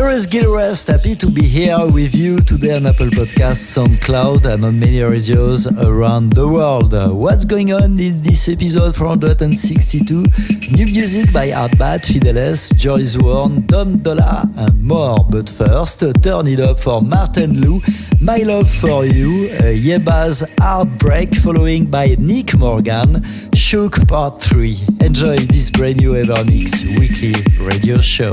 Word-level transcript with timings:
Gil 0.00 0.44
Everest, 0.44 0.86
happy 0.86 1.14
to 1.14 1.26
be 1.26 1.42
here 1.42 1.86
with 1.86 2.14
you 2.14 2.38
today 2.38 2.74
on 2.74 2.86
Apple 2.86 3.08
Podcasts, 3.08 3.76
SoundCloud, 3.76 4.46
and 4.46 4.64
on 4.64 4.80
many 4.80 5.02
radios 5.02 5.66
around 5.66 6.32
the 6.32 6.48
world. 6.48 6.92
What's 6.92 7.44
going 7.44 7.72
on 7.74 8.00
in 8.00 8.22
this 8.22 8.48
episode 8.48 8.96
462? 8.96 10.24
New 10.72 10.86
music 10.86 11.30
by 11.32 11.50
Artbat, 11.50 12.06
Fideles, 12.06 12.74
Joyce 12.76 13.18
Warren, 13.18 13.66
Dom 13.66 13.98
Dolla, 13.98 14.50
and 14.56 14.82
more. 14.82 15.18
But 15.30 15.50
first, 15.50 16.00
turn 16.00 16.46
it 16.46 16.60
up 16.60 16.80
for 16.80 17.02
Martin 17.02 17.60
Lou, 17.60 17.82
My 18.20 18.38
Love 18.38 18.70
for 18.70 19.04
You, 19.04 19.48
Yeba's 19.48 20.42
Heartbreak, 20.58 21.34
following 21.34 21.84
by 21.86 22.16
Nick 22.18 22.56
Morgan, 22.56 23.22
Shook 23.54 24.08
Part 24.08 24.40
3. 24.42 24.78
Enjoy 25.02 25.36
this 25.36 25.68
brand 25.68 25.98
new 25.98 26.14
Evermix 26.14 26.84
weekly 26.98 27.34
radio 27.62 28.00
show. 28.00 28.30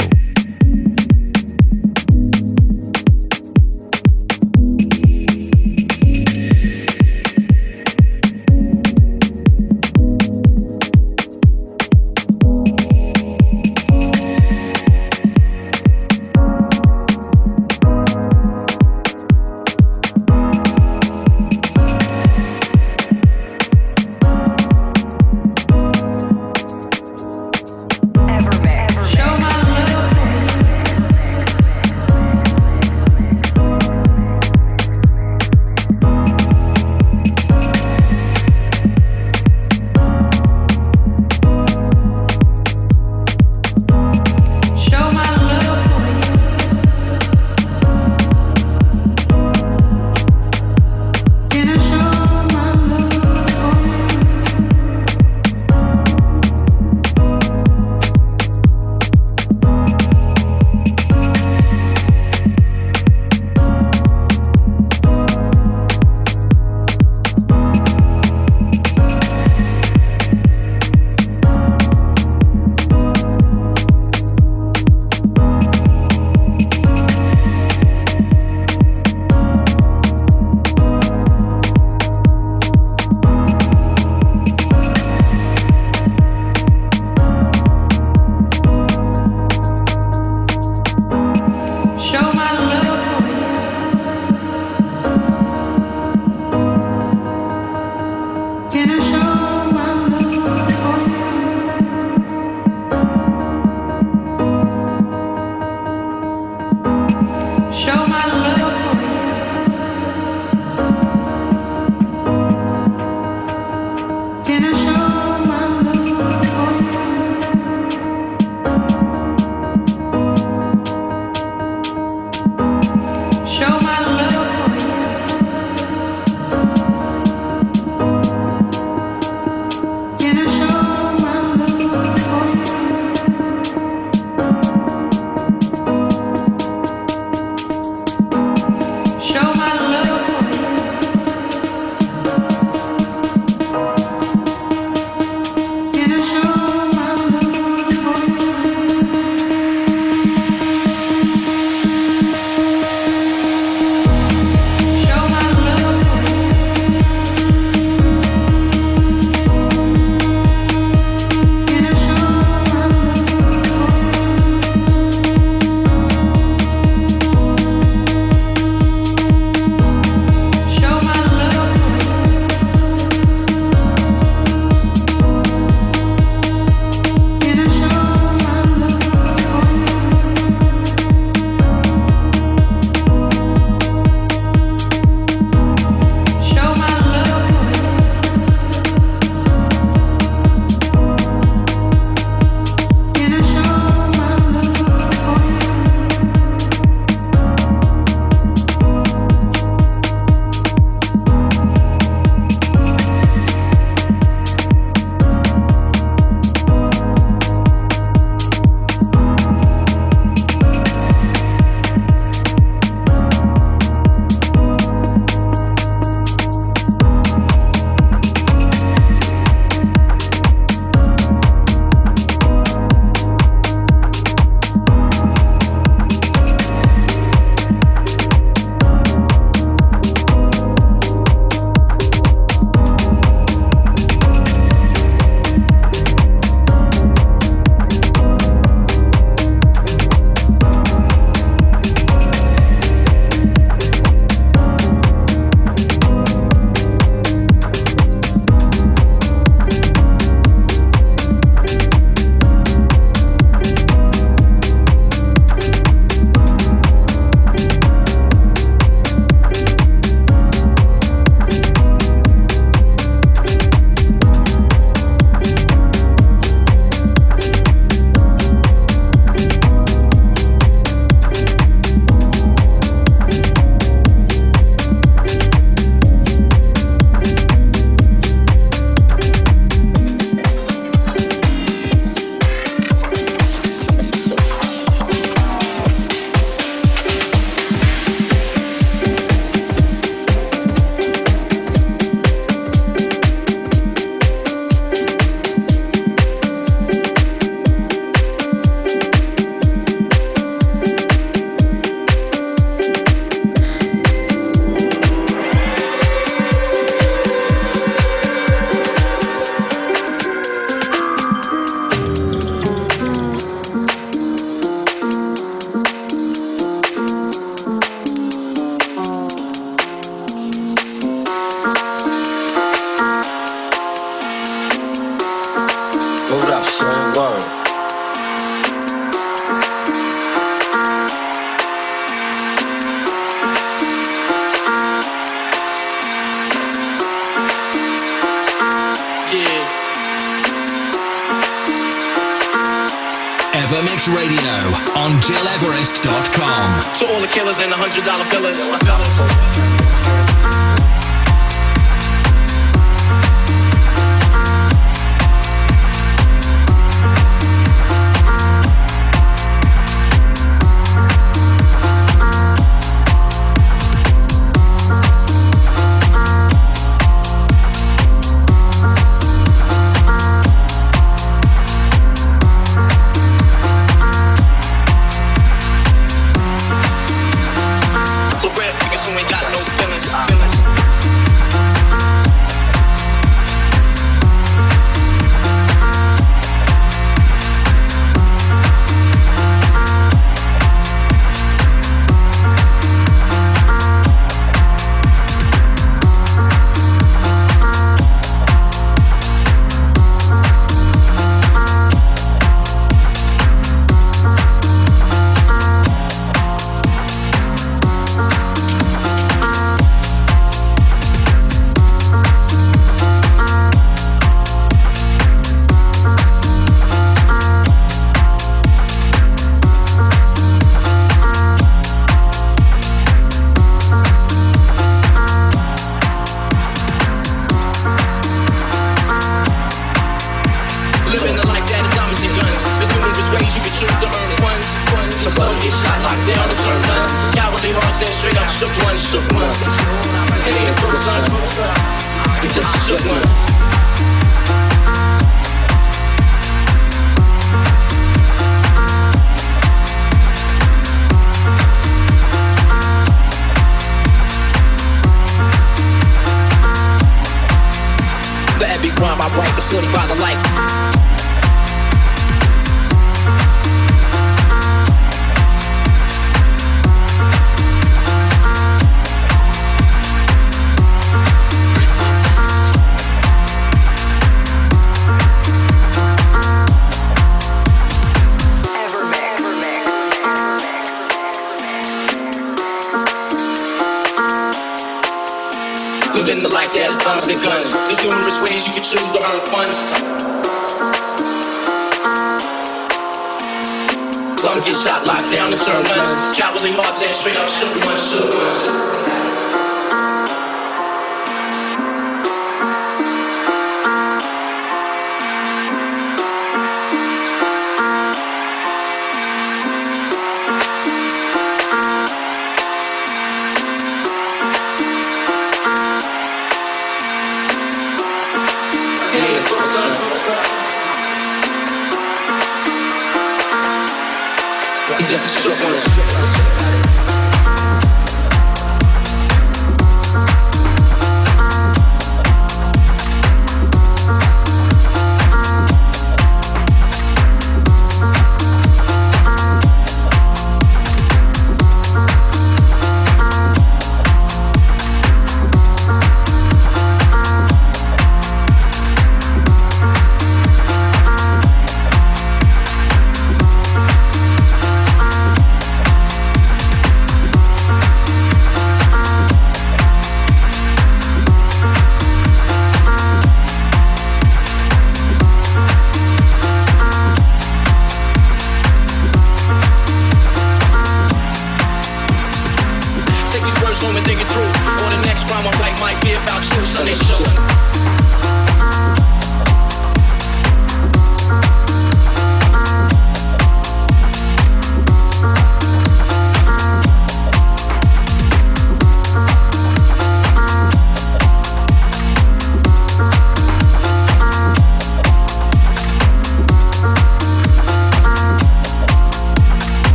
He 524.98 525.04
just 525.06 525.42
shook 525.42 525.54
on 525.64 526.57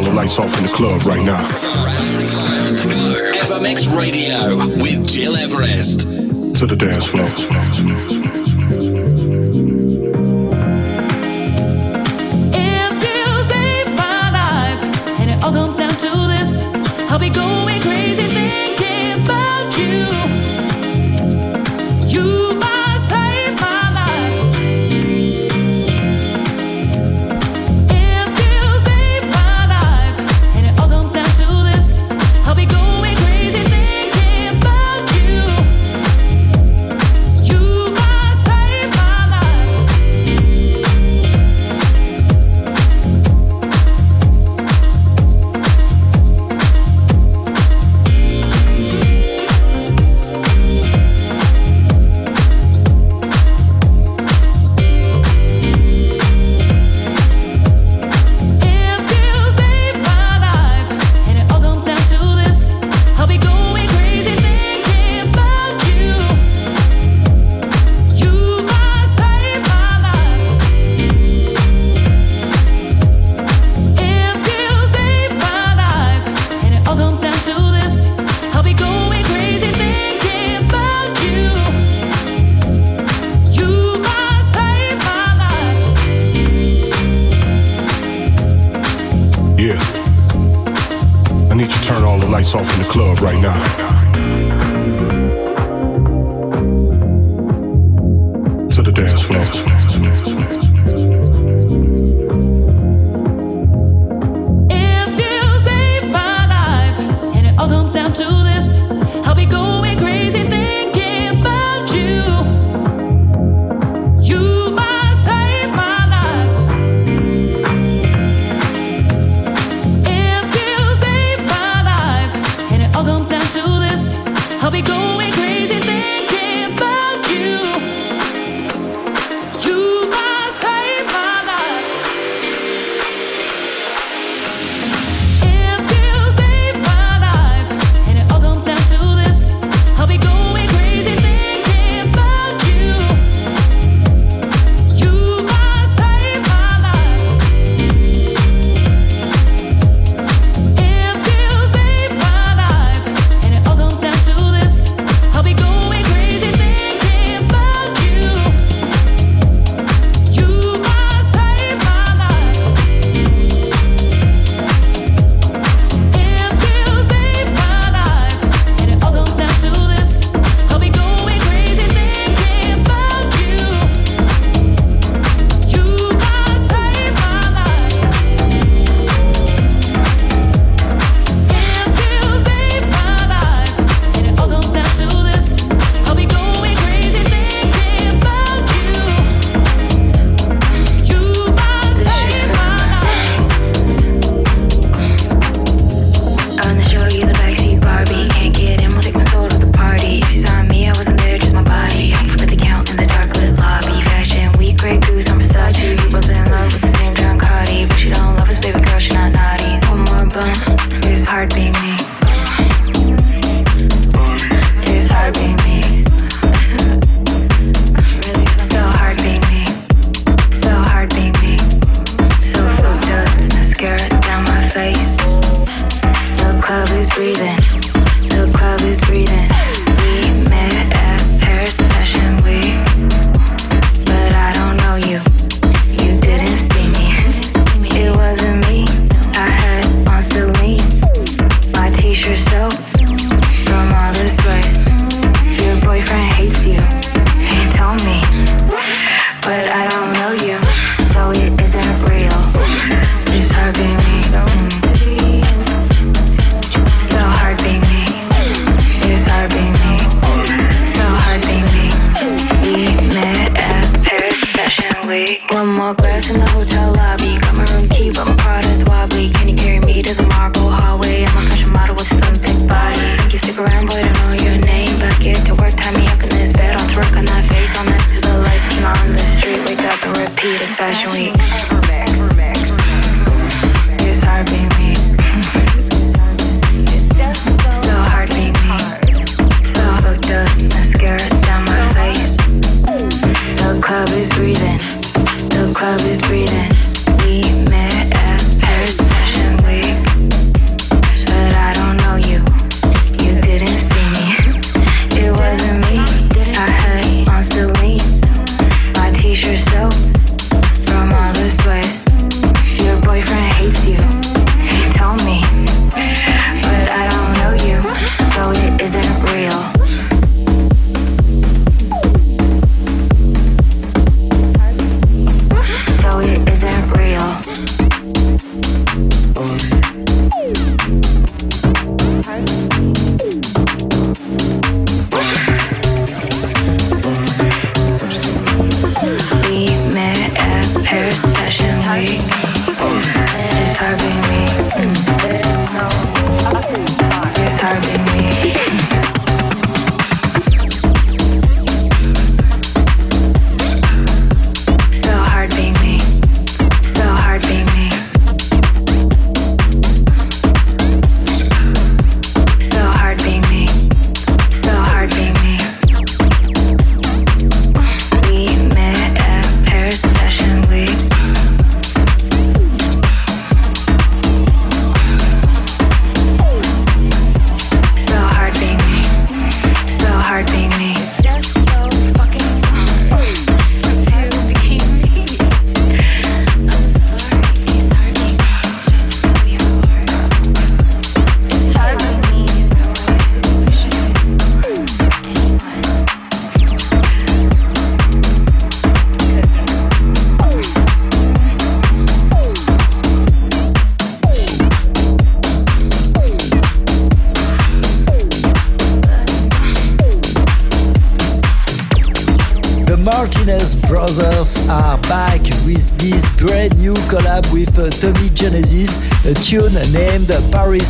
all 0.00 0.06
the 0.06 0.12
lights 0.14 0.38
off 0.38 0.56
in 0.56 0.62
the 0.64 0.72
club 0.72 1.04
right 1.04 1.22
now. 1.22 1.44
FMX 3.34 3.94
Radio 3.94 4.56
with 4.82 5.06
Gil 5.12 5.36
Everest. 5.36 6.02
To 6.58 6.66
the 6.66 6.76
dance 6.76 7.06
floor. 7.06 8.29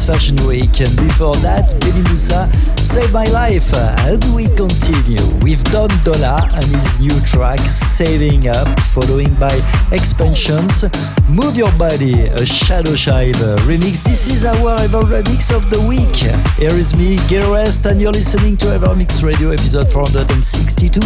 Fashion 0.04 0.36
Week. 0.46 0.80
And 0.80 0.94
before 0.96 1.36
that, 1.36 1.74
Benny 1.80 2.02
Musa, 2.08 2.48
Save 2.78 3.12
My 3.12 3.24
Life. 3.26 3.72
And 3.74 4.22
we 4.34 4.46
continue 4.54 5.22
with 5.42 5.62
Dom 5.70 5.88
Dolla 6.04 6.48
and 6.54 6.64
his 6.64 7.00
new 7.00 7.18
track, 7.20 7.58
Saving 7.60 8.48
Up, 8.48 8.68
following 8.94 9.32
by 9.34 9.54
Expansions, 9.92 10.84
Move 11.28 11.56
Your 11.56 11.72
Body, 11.72 12.22
a 12.22 12.46
Shadow 12.46 12.94
Child 12.94 13.36
remix. 13.66 14.02
This 14.02 14.28
is 14.28 14.44
our 14.44 14.80
Ever 14.80 15.02
Remix 15.02 15.54
of 15.54 15.68
the 15.70 15.80
week. 15.80 16.16
Here 16.58 16.76
is 16.78 16.94
me, 16.94 17.16
Gil 17.28 17.42
Everest, 17.44 17.86
and 17.86 18.00
you're 18.00 18.12
listening 18.12 18.56
to 18.58 18.72
Ever 18.72 18.94
Mix 18.94 19.22
Radio 19.22 19.50
episode 19.50 19.90
462 19.92 21.00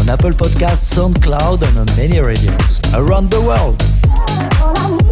on 0.00 0.08
Apple 0.08 0.30
Podcasts, 0.30 0.94
SoundCloud, 0.94 1.62
and 1.62 1.78
on 1.78 1.96
many 1.96 2.20
radios 2.20 2.80
around 2.94 3.30
the 3.30 3.40
world. 3.40 5.05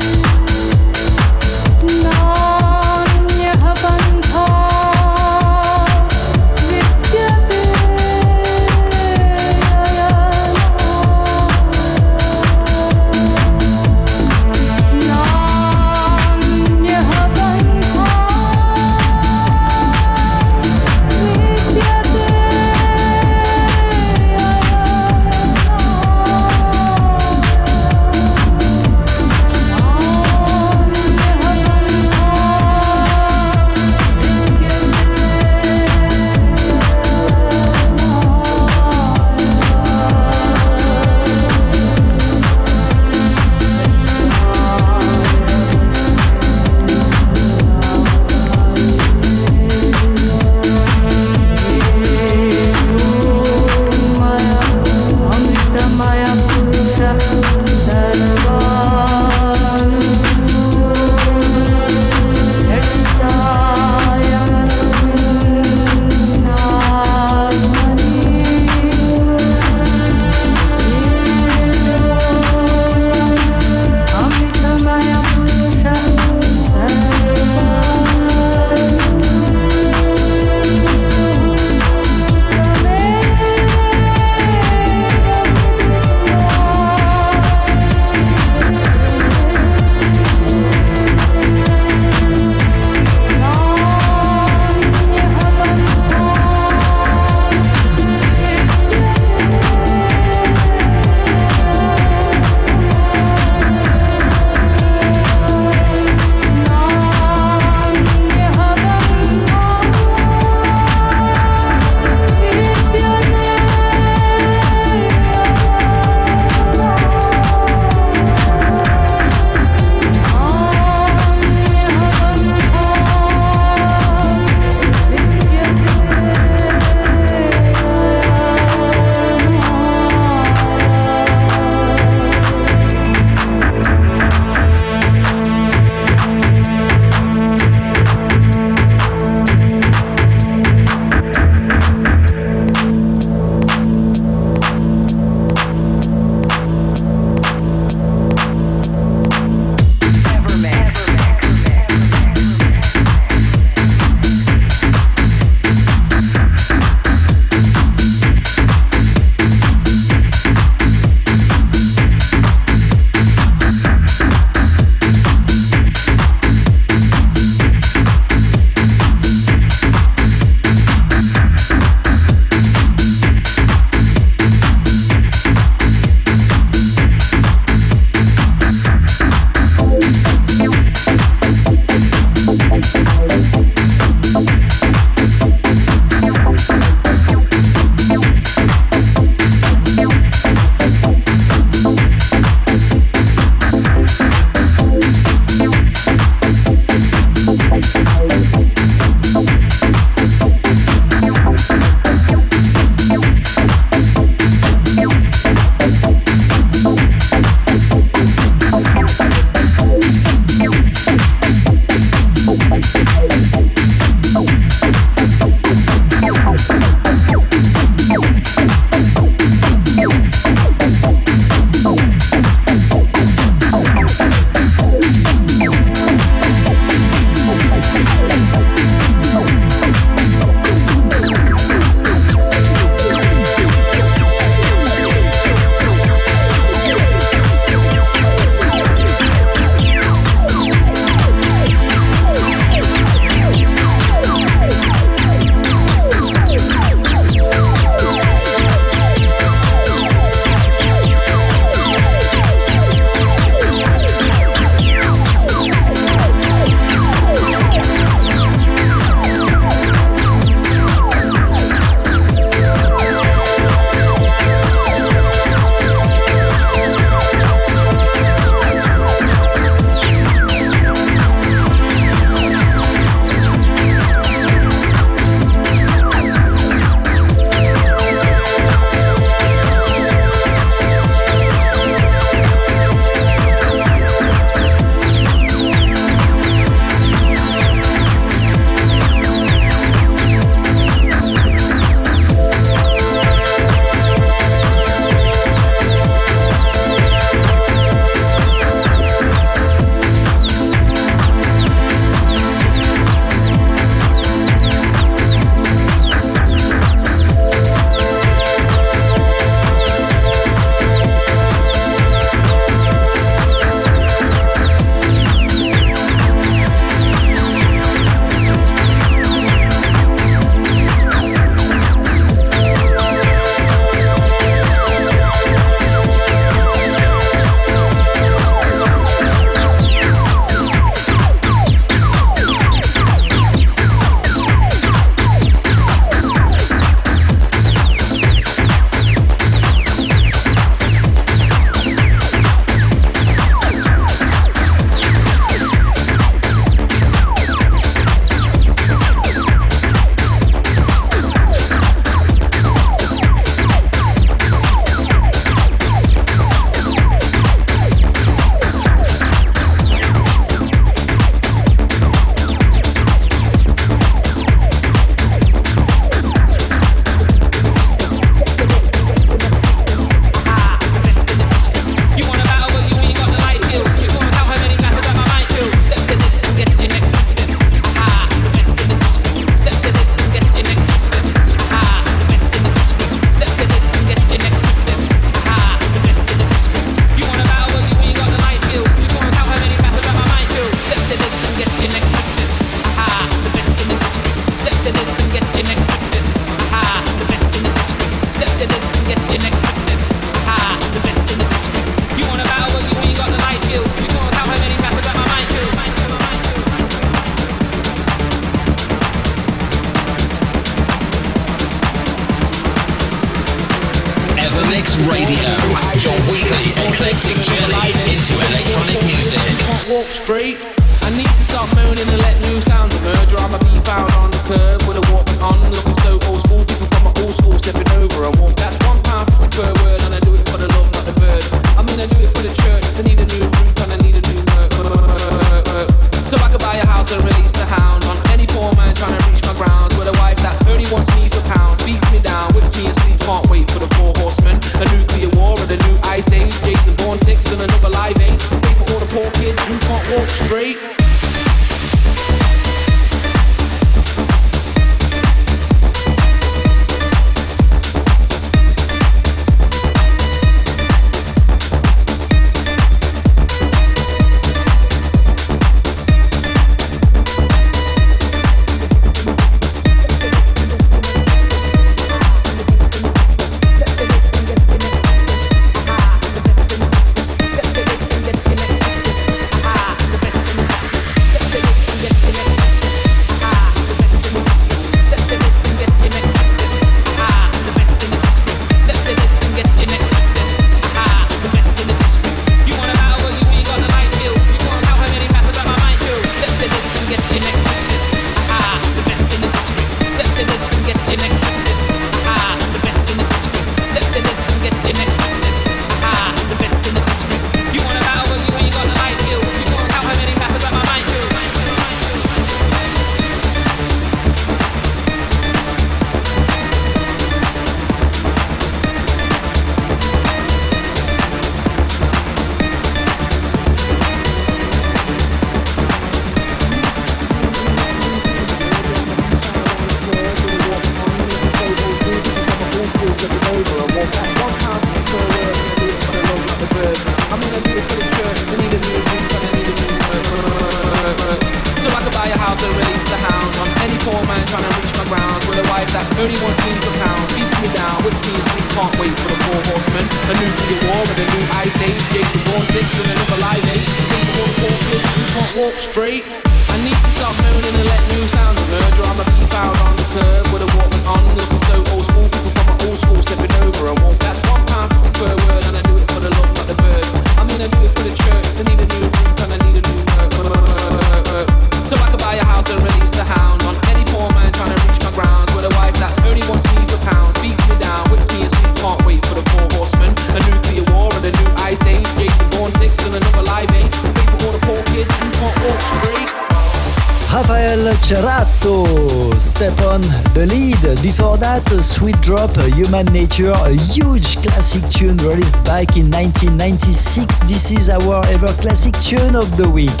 Human 592.88 593.12
Nature, 593.12 593.50
a 593.50 593.74
huge 593.92 594.38
classic 594.38 594.82
tune 594.88 595.18
released 595.18 595.62
back 595.62 595.98
in 595.98 596.10
1996. 596.10 597.38
This 597.40 597.70
is 597.70 597.90
our 597.90 598.24
ever 598.28 598.46
classic 598.62 598.94
tune 598.94 599.36
of 599.36 599.58
the 599.58 599.68
week. 599.68 600.00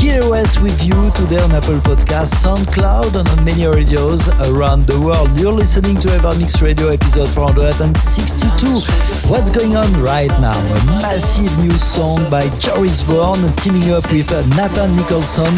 Here 0.00 0.22
with 0.60 0.84
you 0.84 1.10
today 1.14 1.42
on 1.42 1.52
Apple 1.52 1.78
Podcasts, 1.80 2.44
SoundCloud, 2.44 3.14
and 3.18 3.28
on 3.28 3.44
many 3.44 3.66
radios 3.66 4.28
around 4.48 4.86
the 4.86 5.00
world. 5.00 5.28
You're 5.38 5.52
listening 5.52 5.96
to 5.96 6.08
Evermix 6.08 6.62
Radio 6.62 6.88
episode 6.88 7.28
462. 7.28 8.66
What's 9.28 9.50
going 9.50 9.76
on 9.76 9.92
right 10.02 10.30
now? 10.40 10.56
A 10.56 10.86
massive 11.02 11.56
new 11.58 11.70
song 11.72 12.28
by 12.30 12.48
Joris 12.58 13.02
Voorn 13.02 13.52
teaming 13.56 13.90
up 13.92 14.10
with 14.10 14.30
Nathan 14.56 14.96
Nicholson. 14.96 15.54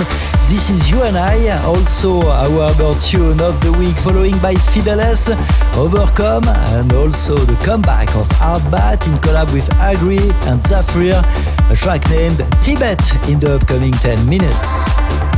This 0.48 0.70
is 0.70 0.90
You 0.90 1.02
and 1.02 1.16
I, 1.16 1.62
also 1.64 2.22
our 2.28 2.94
tune 3.00 3.40
of 3.40 3.60
the 3.62 3.72
week, 3.78 3.96
following 3.98 4.36
by 4.38 4.54
Fidelis, 4.54 5.30
Overcome, 5.76 6.48
and 6.74 6.92
also 6.92 7.36
the 7.36 7.54
comeback 7.64 8.08
of 8.16 8.28
Arbat 8.40 9.06
in 9.06 9.14
collab 9.18 9.52
with 9.52 9.70
Agri 9.74 10.18
and 10.48 10.60
Zafir, 10.62 11.22
a 11.70 11.76
track 11.76 12.08
named 12.10 12.38
Tibet 12.62 13.00
in 13.28 13.38
the 13.38 13.54
upcoming 13.54 13.92
10 13.92 14.28
minutes. 14.30 15.29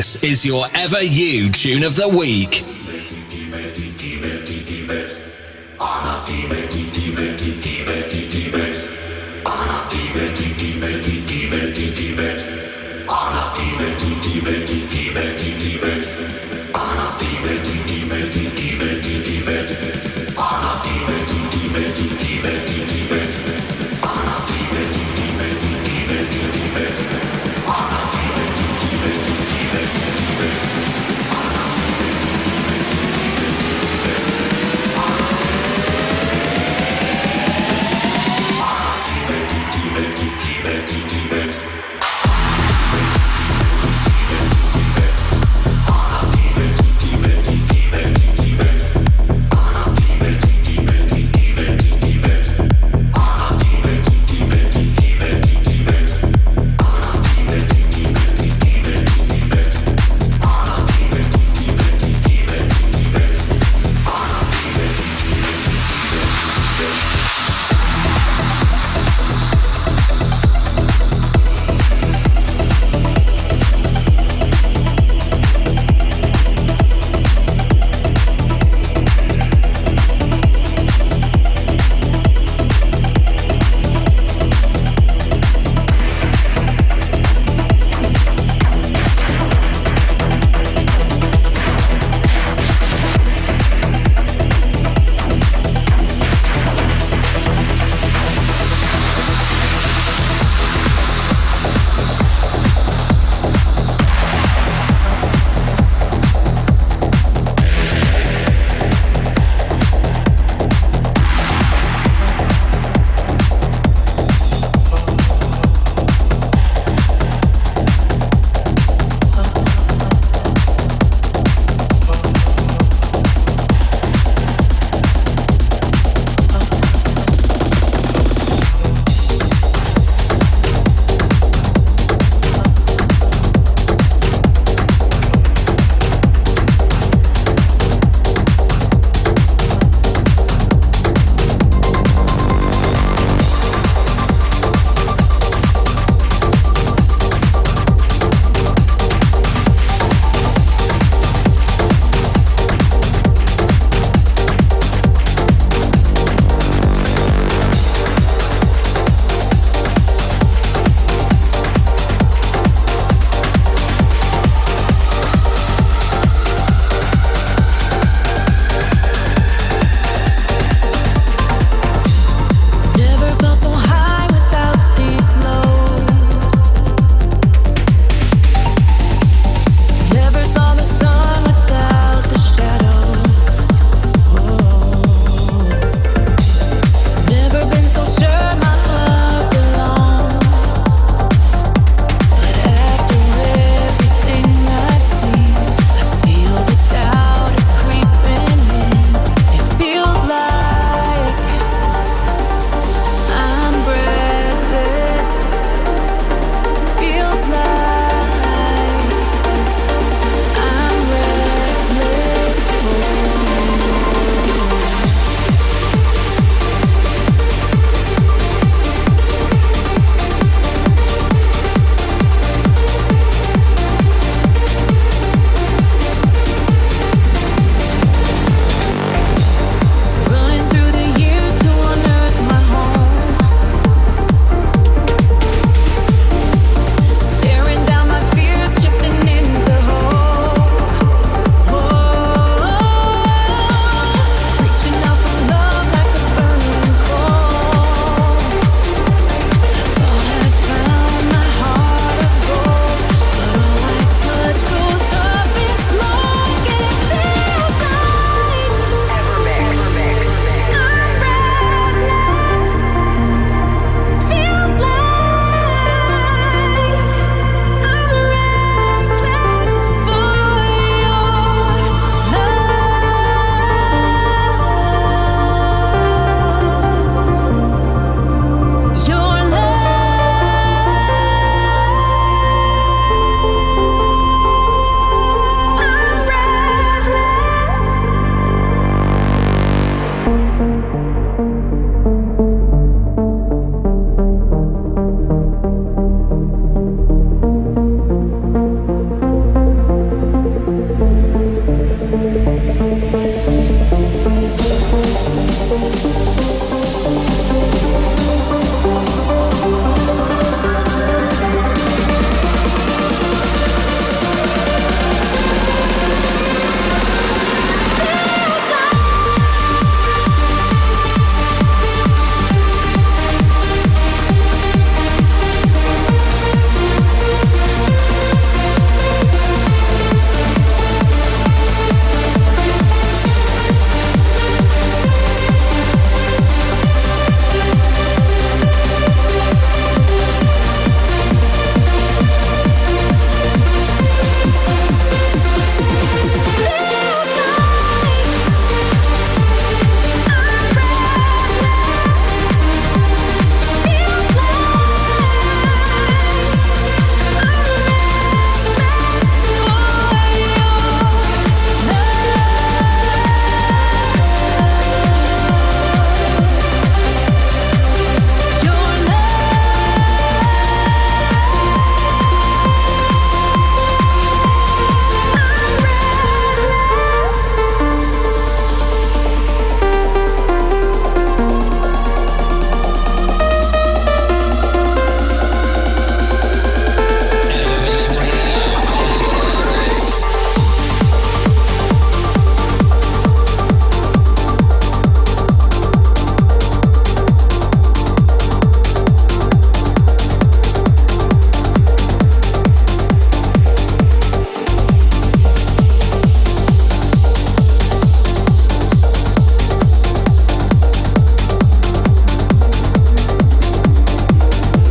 This 0.00 0.22
is 0.22 0.46
your 0.46 0.64
Ever 0.74 1.02
You 1.02 1.50
tune 1.50 1.82
of 1.82 1.94
the 1.94 2.08
week. 2.08 2.69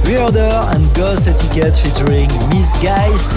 Builder. 0.10 0.50
and 0.74 0.89
Ghost 1.00 1.30
Etiquette 1.30 1.78
featuring 1.78 2.28
Miss 2.50 2.76
Geist. 2.84 3.32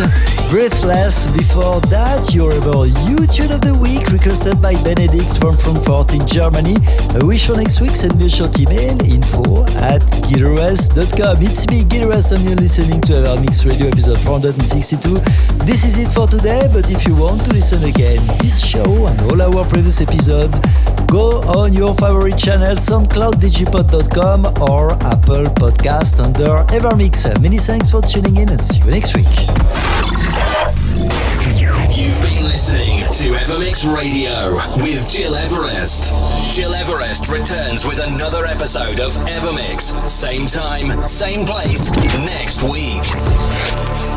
Breathless. 0.51 1.31
Before 1.31 1.81
that, 1.95 2.35
your 2.35 2.51
rebel 2.51 2.87
YouTube 3.07 3.55
of 3.55 3.61
the 3.61 3.73
week 3.73 4.11
requested 4.11 4.61
by 4.61 4.75
Benedict 4.83 5.39
from 5.39 5.55
Frankfurt 5.57 6.13
in 6.13 6.27
Germany. 6.27 6.75
A 7.15 7.25
wish 7.25 7.47
for 7.47 7.55
next 7.55 7.81
week, 7.81 7.95
send 7.95 8.19
me 8.19 8.27
a 8.27 8.31
short 8.31 8.59
email 8.59 8.99
info 9.07 9.63
at 9.79 10.03
gileverest.com. 10.27 11.39
It's 11.39 11.69
me, 11.71 11.85
Gil 11.85 12.11
Everest, 12.11 12.33
and 12.33 12.43
you're 12.43 12.59
listening 12.59 13.01
to 13.03 13.23
Evermix 13.23 13.63
Radio 13.65 13.87
episode 13.95 14.19
462. 14.27 15.23
This 15.63 15.85
is 15.85 15.99
it 15.99 16.11
for 16.11 16.27
today, 16.27 16.67
but 16.75 16.91
if 16.91 17.07
you 17.07 17.15
want 17.15 17.45
to 17.47 17.53
listen 17.55 17.85
again, 17.85 18.27
this 18.43 18.59
show 18.59 19.07
and 19.07 19.15
all 19.31 19.41
our 19.41 19.65
previous 19.71 20.01
episodes, 20.01 20.59
go 21.07 21.47
on 21.47 21.73
your 21.73 21.95
favorite 21.95 22.37
channel, 22.37 22.75
SoundCloud, 22.75 23.39
digipod.com 23.39 24.51
or 24.67 24.93
Apple 25.05 25.47
Podcast 25.55 26.19
under 26.19 26.67
Evermix. 26.75 27.23
Many 27.53 27.61
thanks 27.61 27.91
for 27.91 28.01
tuning 28.01 28.39
in 28.39 28.49
and 28.49 28.59
see 28.59 28.81
you 28.81 28.91
next 28.91 29.15
week. 29.15 29.27
You've 31.95 32.23
been 32.23 32.45
listening 32.45 33.01
to 33.01 33.37
Evermix 33.37 33.85
Radio 33.95 34.55
with 34.83 35.13
Gil 35.13 35.35
Everest. 35.35 36.15
Gil 36.57 36.73
Everest 36.73 37.29
returns 37.29 37.85
with 37.85 38.01
another 38.01 38.47
episode 38.47 39.01
of 39.01 39.13
Evermix. 39.27 39.93
Same 40.09 40.47
time, 40.47 41.03
same 41.03 41.45
place, 41.45 41.91
next 42.25 42.63
week. 42.63 44.12